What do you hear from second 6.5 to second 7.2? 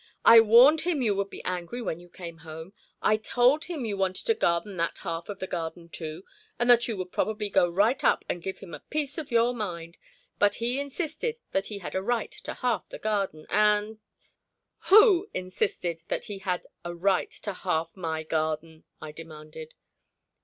and that you would